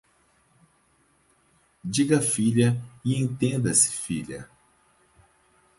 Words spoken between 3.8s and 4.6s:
filha.